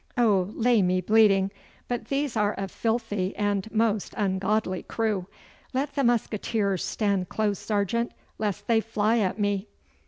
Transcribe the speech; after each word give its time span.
Oh, 0.17 0.49
lay 0.55 0.81
me 0.81 0.99
bleeding, 0.99 1.51
but 1.87 2.05
these 2.05 2.35
are 2.35 2.55
a 2.57 2.67
filthy 2.67 3.35
and 3.35 3.71
most 3.71 4.15
ungodly 4.17 4.81
crew! 4.81 5.27
Let 5.73 5.93
the 5.93 6.03
musqueteers 6.03 6.83
stand 6.83 7.29
close, 7.29 7.59
sergeant, 7.59 8.11
lest 8.39 8.65
they 8.65 8.81
fly 8.81 9.19
at 9.19 9.37
me. 9.37 9.67